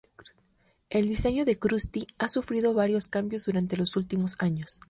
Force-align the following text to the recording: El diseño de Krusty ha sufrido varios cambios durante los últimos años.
El 0.89 1.07
diseño 1.07 1.45
de 1.45 1.59
Krusty 1.59 2.07
ha 2.17 2.27
sufrido 2.27 2.73
varios 2.73 3.05
cambios 3.07 3.45
durante 3.45 3.77
los 3.77 3.95
últimos 3.95 4.35
años. 4.39 4.79